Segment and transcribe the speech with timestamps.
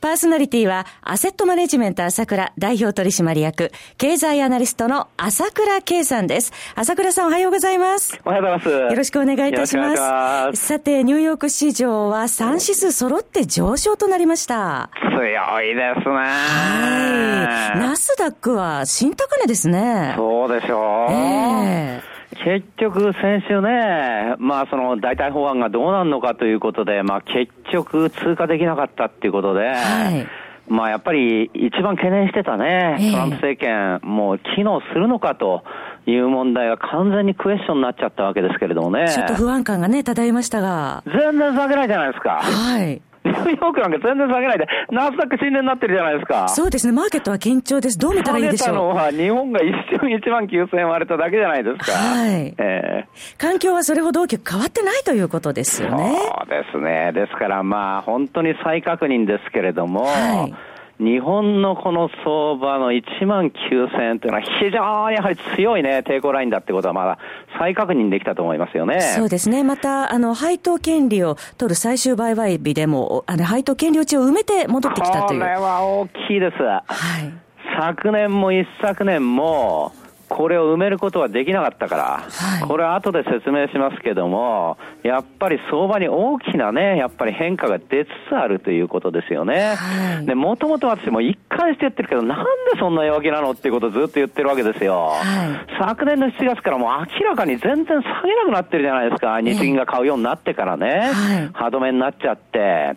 [0.00, 6.52] パーソナリティは、アセットマネジメント朝倉代表取締役、経済アナリストの朝倉圭さんです。
[6.74, 8.20] 朝倉さんおはようございます。
[8.24, 8.92] おはようございます。
[8.92, 10.00] よろしくお願いいたします。
[10.00, 14.90] ますさて、ニューヨーク市場は3指数揃って上昇となりました。
[15.00, 15.24] 強
[15.62, 16.14] いですね。
[16.14, 17.78] はい。
[17.78, 20.14] ナスダックは新高値ですね。
[20.16, 21.12] そうでしょう。
[21.12, 30.26] ええー結局、先週ね、まあ、その代替法案がどうなるのかということで、まあ、結局、通過できなかったっていうことで、はい
[30.68, 35.62] まあやっぱり一番懸念してたね、トランプ政権、もう機能するのかと
[36.06, 39.08] いう問題が完全にクエスチョンになっちゃったわけですけれどもね。
[39.08, 41.04] ちょっと不安感がね、漂いましたが。
[41.06, 42.40] 全然下げないじゃないですか。
[42.42, 43.00] はい。
[43.26, 46.48] ニューヨークなんか全然下げないで、ナスダック新年になってるじゃないですか。
[46.48, 47.98] そうですね、マーケットは堅調です。
[47.98, 48.76] どう見たらいいでしょう。
[48.76, 51.92] のは日本が一瞬1万9000円割れただけじゃないですか。
[51.92, 52.54] はい。
[52.58, 56.16] えー、環境はそれほど大きく変わってないということですよね。
[56.16, 57.12] そうですね。
[57.12, 67.18] ですからまあ、本当に再確認ですけれども、はい日本のこの相場の1万9000円というのは非常にやはり強いね、抵抗ラインだってことはまだ
[67.58, 69.00] 再確認できたと思いますよね。
[69.00, 69.62] そうですね。
[69.62, 75.40] また、あの、配当権利を取る最終売買日でも、あの、配当権利落ちを埋めて戻ってきたという。
[75.40, 76.62] これは大きいです。
[76.62, 77.46] はい。
[77.78, 79.92] 昨年も一昨年も、
[80.36, 89.76] これを埋めることはできなかったから、はい、これは後で説明しますけども、やっぱり相場に大きなね、やっぱり変化が出つつあるということですよね。
[89.76, 92.44] はい、で、もともと私も一貫して言ってるけど、なんで
[92.78, 95.12] そんな弱気なのっていうことをずっと言ってるわけですよ。
[95.14, 99.40] はい、昨年の7月からもう明らかに全然下げなくなってるじゃないですか。
[99.40, 101.12] 日銀が買うようになってからね、
[101.54, 102.96] 歯止めになっちゃって。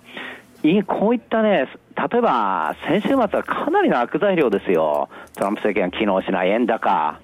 [0.88, 5.08] こういったね、例えば、先週末はかなりの悪材料ですよ。
[5.38, 7.18] トランプ政権が機能しない円高。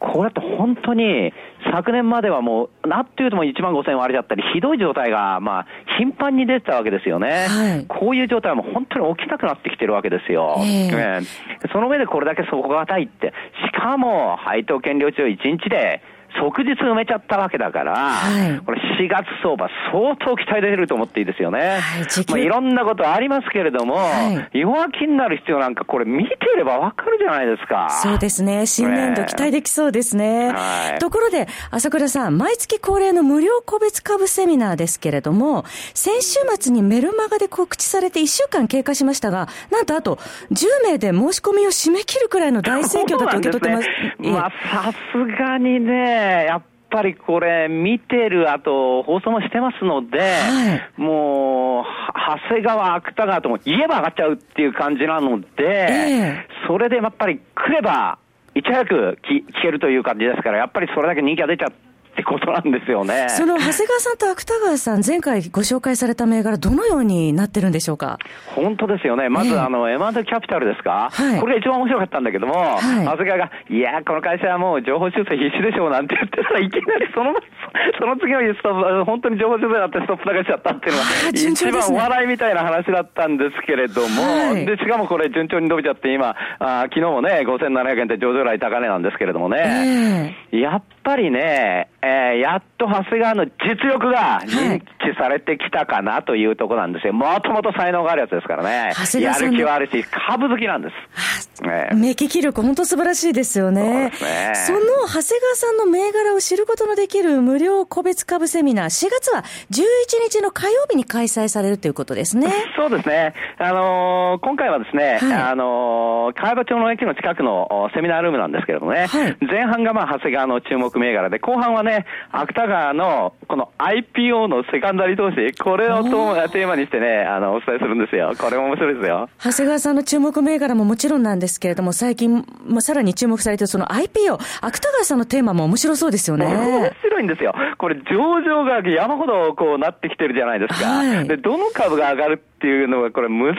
[0.00, 1.32] これって本当に、
[1.72, 5.66] 昨年まではもう、なっていうとも1万5000割れちゃったり、ひどい状態が、まあ、
[5.98, 7.46] 頻繁に出てたわけですよね。
[7.48, 10.56] はい、こういう状態はもう本当に起きなくなってきてるわけですよ。
[10.60, 13.32] えー、その上でこれだけ底堅いって、
[13.66, 16.00] しかも、配当権利中1日で、
[16.40, 21.78] 即日埋めちゃったわけだから、はい、これ4月相場相当期待できると思っていいですよね。
[21.80, 27.88] はい、まあ、いろんなことありますけれども、はい、弱気になる必要なんかこれ見てればわかるじゃないですか。
[28.02, 28.66] そうですね。
[28.66, 30.52] 新年度期待できそうですね。
[30.52, 35.64] はい、ところで、朝倉さん、毎月恒例の無料個別株セミナーですけれども、
[35.94, 40.16] 先週末にメルマガで告知されて1週間経過しましたが、なんとあと
[40.52, 43.88] 10名で申し込みを締め切るくらいの大盛況だと受け取ってます。
[44.18, 44.50] ね、まあ、
[44.84, 51.84] さすがにね、やっぱりこれ、見てる、あと、放送もしてますので、はい、もう、
[52.14, 58.18] 長谷川、芥川とも言えば上がっちゃうっていう感じなので、えー、それでやっぱり来れば、
[58.54, 61.87] いち早く聞けるという感じですから、やっぱりそれだけ人気が出ちゃって、
[62.18, 63.28] ってことなんですよね。
[63.28, 68.18] その長谷川さんと芥川さん、前回ご紹介された銘柄、どのようになってるんでしょうか？
[68.56, 69.28] 本当ですよね。
[69.28, 77.34] まず、えー、あの、エマンドキャピタルですか、はい、これが一番面白かったんだけども、はい、長谷川が、いや、この会社はもう情報修正必死でしょうなんて言ってたらいきなりその、
[78.00, 97.14] その次のストップ、本当に情報修正だってストップ流しちゃったっていうのは、一番お笑いみたいな話だったんですけれども、はい、で、しかもこれ順調に伸びちゃって、今、あ昨日もね、5700円って上場来高値なんですけれどもね、えー、やっぱりね、えー、やっと長谷川の実力が認知されてきたかなというところなんですよ。
[97.14, 98.92] もともと才能があるやつですからね。
[99.18, 100.94] やる気はあるし、株好きなんです。
[101.62, 104.12] ね、目利き力、本当素晴らしいですよね。
[104.14, 109.84] そねその長谷川さんの銘柄を知ることのできる無料個別株セミナー、4月は11
[110.30, 112.52] 日の火曜日に開催されるということですね。
[112.76, 113.34] そうですね。
[113.58, 128.32] あのー、今回はですね、はい、あのー、川場町の駅の近くのセミナールームなんですけれどもね、はい、前半がまあ長谷川の注目銘柄で、後半はね、芥川のこの IPO のセカンダリー投資、これをテーマにしてね、あの、お伝えするんですよ。
[128.38, 129.28] これも面白いですよ。
[129.38, 136.46] 長谷川さんの注目銘柄ももちろんなんですけれども、最近、まあ、さらに注目されているその IPO、芥川さんのテーマも面白そうですよね。
[136.46, 137.54] 面白いんですよ。
[137.78, 140.86] これ、上場が山ほどこうなってきてるじゃないですか。
[140.86, 143.58] はい、で、どの株が上がるっていうのが、これ難し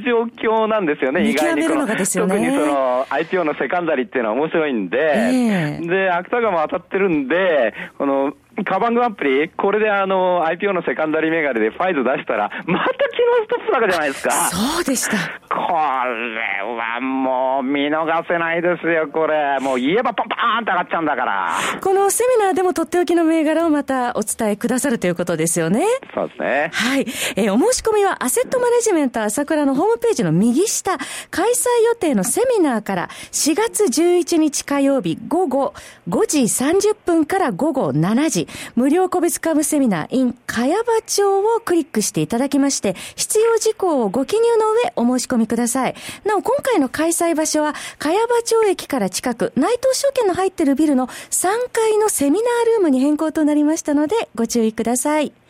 [0.00, 1.86] い状況なんですよね、意外にこの。
[1.86, 14.30] 特にその IPO のセカンダリっていうのは面白いんで、えー、で、芥川も当たってるんで、この、カバングアプリ、これであの、IPO のセカンダリメガネでファイズ出したら、また昨日一つ高じゃないですか。
[14.30, 15.16] そうでした。
[15.48, 19.58] これはもう見逃せないですよ、これ。
[19.60, 21.50] もう言えばパンパーンって上がっちゃうんだから。
[21.80, 25.84] このセミナーでもとっておきの銘柄をまたお伝えくださるということですよね。
[26.14, 26.70] そうですね。
[26.72, 27.00] はい。
[27.36, 30.98] えー、お申し込みはアセットマネジメント朝倉のホームページの右下、
[31.30, 35.72] 開催予定のセミナーから4月11日火曜日午後
[36.08, 45.94] 5時30分から午後7時、無料個別株セミナー in 茅場町をクリックしていただきまして、必要事項をご記入の上お申し込みください。
[46.24, 55.32] なお、今回の開催場所は、茅場町駅から近く、内藤証券の入っているビルの3階のセミナールームに変更となりましたので、ご注意ください。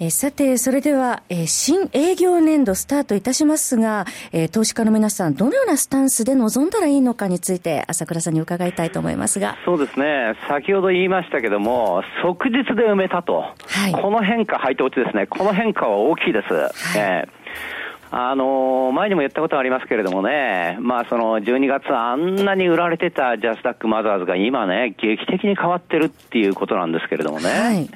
[0.00, 9.56] えさて、それでは、えー、新営業年度スタートいたしますが、えー、投資家の皆さん、どのようなスタンスで臨んだらいいのかについて、朝倉さんに伺いたいと思いますが。
[9.64, 10.34] そうですね。
[10.48, 13.40] 先ほど言いましたけども、即日で埋めたと。
[13.40, 15.26] はい、この変化、配当値ですね。
[15.26, 16.54] この変化は大きいです。
[16.54, 17.37] はい、えー
[18.10, 27.88] あのー、前にも言ったことはありますけれどもね、まあその12月あんなに売られてたジャスダックマザーズが今ね、劇的に変わってるっていうことなんですけれどもね、はい、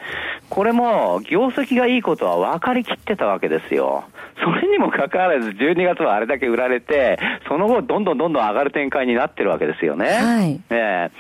[0.50, 4.04] これも業績がいいことは分かりきってたわけですよ。
[4.42, 7.18] それにもかかわらず12月はあれだけ売られて、
[7.48, 10.06] その後どんどんどんどん上がる展開になってるわけですよね。
[10.06, 11.10] はい、え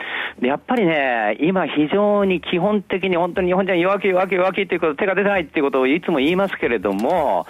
[0.40, 7.46] ー、やっぱりね、今非常に基本的に本当に日本人は弱気弱気弱気っていうこと手が出ないっていうことをいつも言いますけれども、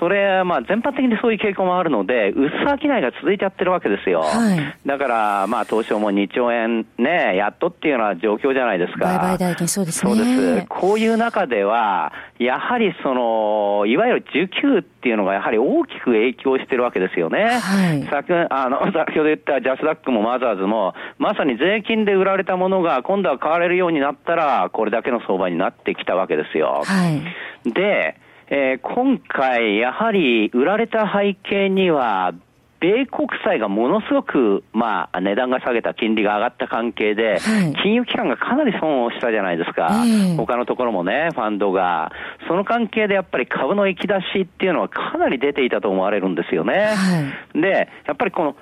[0.00, 4.20] それ、まあ全般的にそういう傾向もあるので、薄商いが続いちゃってるわけですよ。
[4.20, 9.06] はい、だから、まあ東証も2兆円ね、やっとっていうような状況じゃないですか。
[9.06, 10.14] 売買代金そうですね。
[10.14, 10.66] そうです。
[10.68, 17.58] こういう中では、やはりその、いわゆる需給っていうのがやはり大きく影響してるわけですよね。
[17.58, 26.82] はい、先 あの先ほど言ったジャスダックもマザーズも、まさに税金で売られたものが今度は買われるようになったら、これだけの相場になってきたわけですよ。
[26.84, 27.20] は
[27.64, 28.16] い、で、
[28.48, 32.32] えー、今回、やはり売られた背景には、
[32.84, 42.12] 米国債がものすごく、まあ、値段が下げた、金利が上がった関係で、はい、金融機関がかなり損をしたじゃないですか、えー、他のところもね、ファンドが。
[42.46, 46.94] その関係でやっぱり株の行き出しっていうのはかなり出ていたと思われるんですよね。
[46.94, 48.56] はい、で、やっぱりこの、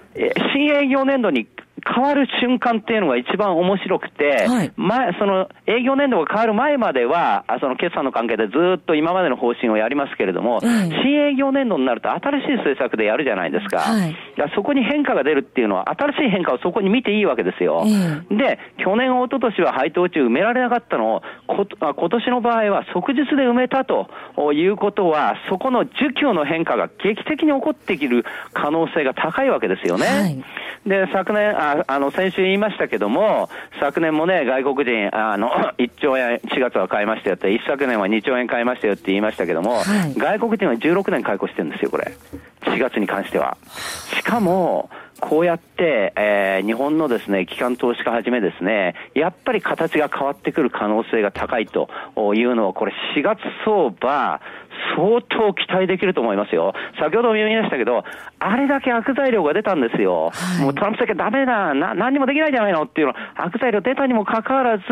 [0.54, 1.48] 新営業年度に
[1.84, 13.81] 変わる瞬間っていうのが一番面白くて、はい、前、その営業年度が変わる前までは、その決算の関係でずっと今までの方針をやりますけれども、新営業年度になると新しい政策でやるじゃないですか。
[13.81, 14.14] はい、
[14.55, 17.84] そこに変化が出るっていうのは、新しい変化をそこに見ていいわけですよ。
[18.31, 24.08] で、去年、一昨年は配当値埋められなかったのを、こ今年の場合は即日で埋めたと
[24.52, 30.06] いうことは、そこの需給の変化が劇的に起こってきる可能性が高いわけですよね。
[30.06, 30.44] はい、
[30.86, 33.48] で、昨年、ああの、先週言いましたけども、
[33.81, 42.12] 昨年もね、外国人、あの、 1兆円、4月は買いましたよって、一昨年は2兆円買いましたよって言いましたけども、はい、外国人は16年解雇してるんですよ、これ。
[42.74, 43.56] 4月に関しては。
[44.17, 51.88] しかも、こうやって、えー、日本のですね、機関投資家はじめですね、やっぱり形が変わってくる可能性が高いと
[52.34, 54.41] いうのは、これ4月相場、
[54.96, 56.74] 相当期待できると思いますよ。
[56.98, 58.05] 先ほども言いましたけど、
[58.39, 60.31] あれだけ悪材料が出たんですよ。
[60.32, 64.84] はい、もうトランプ政権ダメだ、な、何にもできないじゃないのっていうの、悪材料出たにもかかわらず、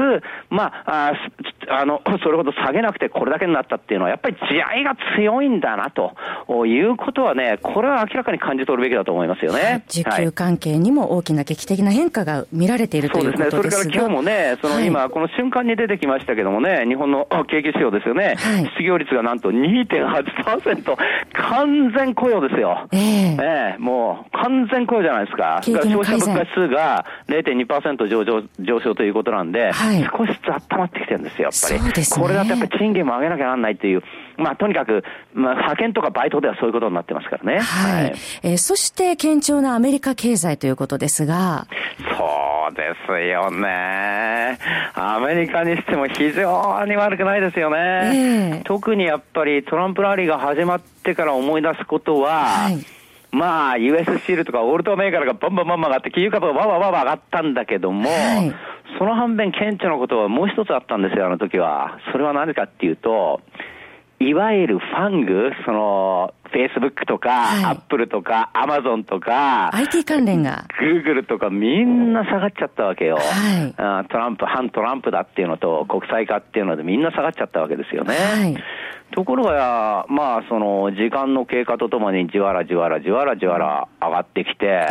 [0.48, 1.12] まあ、あ
[1.68, 6.14] あの、 それほど下げなくてこれだけになったっていうのは、やっぱり地合いが強いんだな、と
[6.66, 9.84] いうことはね、これは明らかに感じ取るべきだと思いますよね。
[9.88, 13.62] 需給関係にも大きな劇的な変化が見られているということですね。
[13.62, 18.36] それから今日もね、その今、この瞬間に出てきましたけどもね、日本の 景気指標ですよね。
[18.36, 20.96] はい、失業率がなんと2 2.8%、
[21.32, 22.88] 完全雇用ですよ。
[22.92, 25.60] えー、えー、もう完全雇用じゃないですか。
[25.64, 32.00] 消費者物価指数が0.2%上昇上昇ということなんで、はい、少しずつ温まってきてるんですよ、やっぱり。
[32.00, 34.02] ね、これだとやっぱり賃金も上げなきゃならないっていう、
[34.36, 37.60] まあとにかく、まあ派遣とかバイトではそういうことになってますからね。
[37.60, 38.04] はい。
[38.04, 41.66] はい、えー、そして堅調なアメリカ経済ということですが。
[42.16, 44.58] そうですよね。
[44.94, 47.78] アメリカにしても非常に悪くないですよね。
[47.78, 53.00] えー、特にやっぱりトランプラリーが始まってから思い出すことは、はい
[53.32, 58.52] まあ、US スチールとかオールト銘柄がバンバンバンバン上がって、金融株がバンバンバンバン上がったんだけども、はい、
[58.98, 61.98] その反面、顕著なことはもう一つあったんですよ、あの時は。
[62.12, 63.40] それは何かっていうと、
[64.18, 70.64] いわゆるファング、その、フェイスブックとか、アップルとか、アマゾンとか、IT 関連が。
[70.78, 73.16] グーグルとかみんな下がっちゃったわけよ。
[73.16, 78.14] はい、トランプ、反トランプだっていうのと、国際化っていうのでみんな下がっちゃったわけですよね。
[78.14, 78.56] はい
[79.12, 84.86] ところが、まあ、その、時間の経過とともにじわらじわらじわらじわら上がってきて、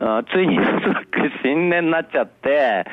[0.00, 0.58] うん、ついに
[1.42, 2.84] 新年になっちゃって、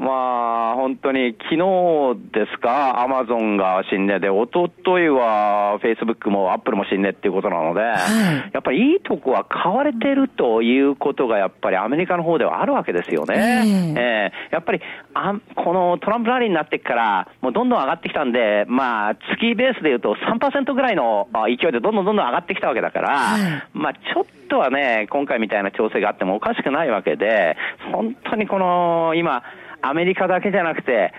[0.00, 13.34] まあ、本当に昨日ですか、アマゾンが新値で、一昨日はフェイスブックもアップルも新値っていうことなので、はい、やっぱりいいとこは買われてるということが、やっぱりアメリカの方ではあるわけですよね。
[13.36, 14.80] えー、えー、やっぱり
[15.12, 27.56] あ、このトランプラリーになってから、もうどんどん上がってきたんで、まあ、月ベースでいうと3%ぐらいの勢いでどんどんどんどん上がってきたわけだから、はい、まあ、ちょっとはね、今回みたいな調整があってもおかしくないわけで、
[27.92, 29.42] 本当にこの、今、
[29.82, 31.12] アメリカだけじゃなくて、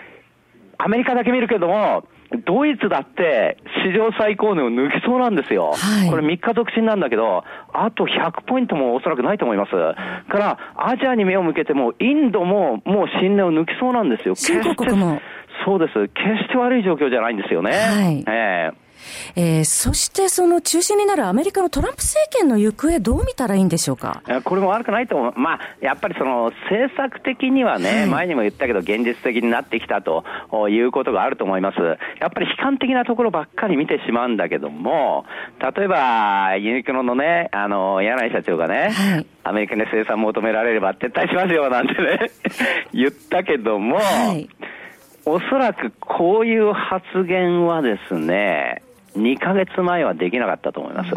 [0.78, 2.04] アメリカだけ見るけども、
[2.46, 5.74] ドイツだって史上最高値を抜きそうなんですよ。
[5.76, 7.44] はい、これ3日続伸なんだけど、
[7.74, 9.72] あと100ポイントもおそらくないと思います。
[9.72, 9.96] か
[10.32, 14.36] ら、アジアに目を向けても、インドももう新値を抜きそうなんですよ。
[14.36, 15.22] 新興国も。
[15.66, 16.08] そうです。
[16.08, 17.72] 決して悪い状況じゃないんですよね。
[17.72, 18.81] はい、えー
[19.36, 24.22] えー、そしてその中心になるアメリカのトランプ政権の行方、どう見たらいいんでしょうか？
[24.44, 30.24] これも悪くないと思う、まあ、やっぱりその政策的にはね、はい、前にも言ったけど、現実的になってきたと
[30.70, 31.78] いうことがあると思います。
[32.20, 35.26] やっぱり悲観的なところばっかり見てしまうんだけども、
[35.76, 42.20] 例えば、ユニクロのね、あの、柳井社長がね、はい、アメリカに生産求められれば撤退しますよなんてね
[42.94, 44.50] 言ったけども、はい、
[45.26, 48.82] おそらくこういう発言はですね、
[49.16, 51.16] 2ヶ月前はできなかったと思います。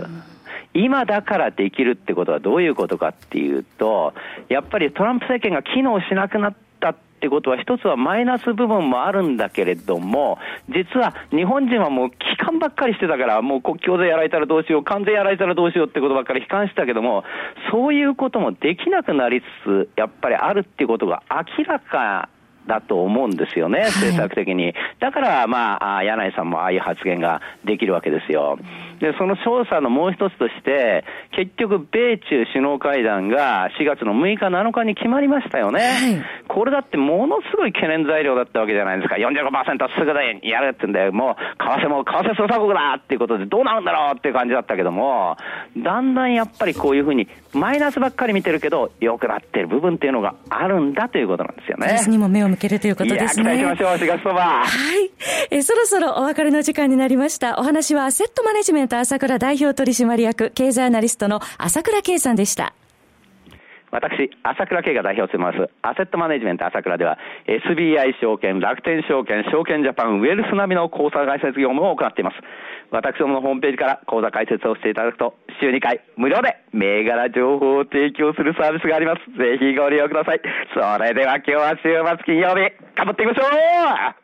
[0.75, 4.13] 今だからできるってことはどういうことかっていうと、
[4.49, 17.23] やっぱりトランプ政権が機能しなくなったってことは、一つはマイナス部分もあるんだけれども、実は日本人はもう帰還ばっかりしてたから、もう国境でやられたらどうしよう、関税やられたらどうしようってことばっかり悲観してたけども、
[17.71, 22.29] そういうこともできなくなりつつ、やっぱりあるってことが明らか
[22.67, 24.75] だと思うんですよね、政策的に。
[25.01, 28.59] だから、まあ、柳井さんもああいう発言ができるわけですよ。
[29.05, 31.05] で、その調査のもう一つとして、
[31.37, 35.81] 結局、米中首脳会談が4月の6日、7日に決まりましたよね。
[35.81, 39.17] はい、これだってものすごい懸念材料だったわけじゃないですか。
[39.17, 45.37] 45%すぐでやるってんで、もう、為替も為替操作国だっていうことでどうなるんだろうっていう感じだったけども、
[45.77, 52.01] だんだんやっぱりこういうふうに、マイナスばっかり見てるけど、良くなってる部分っていうのがあるんだということなんですよね。
[52.09, 53.59] にも目を向けるということですね。
[53.59, 54.41] いや、期待しましょう、4月そば。
[54.41, 55.11] はい。
[55.51, 57.59] え、そろそろお別れの時間になりました。
[57.59, 62.75] お話はアセットマネジメント朝倉代表取締役経済アナリストの朝倉圭さんでした。
[63.95, 72.37] 私、朝倉慶が代表を務めます、アセットマネジメント朝倉では、SBI 証券、楽天証券、証券ジャパン、ウェルス並みの口座開設業務を行っています。
[72.91, 79.39] 私どものホームページから口座開設をしていただくと、週2回無料で銘柄情報を提供するサービスがあります。
[79.39, 80.41] ぜひご利用ください。
[80.75, 83.47] それでは今日は週末金曜日、頑張っていきましょ
[84.19, 84.24] う